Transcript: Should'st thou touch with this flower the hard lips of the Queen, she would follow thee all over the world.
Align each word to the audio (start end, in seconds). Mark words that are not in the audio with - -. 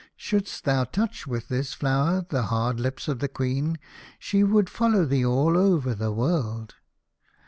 Should'st 0.15 0.63
thou 0.63 0.85
touch 0.85 1.27
with 1.27 1.47
this 1.47 1.73
flower 1.75 2.25
the 2.27 2.41
hard 2.49 2.79
lips 2.79 3.07
of 3.07 3.19
the 3.19 3.27
Queen, 3.27 3.77
she 4.17 4.43
would 4.43 4.67
follow 4.67 5.05
thee 5.05 5.23
all 5.23 5.55
over 5.55 5.93
the 5.93 6.11
world. 6.11 6.73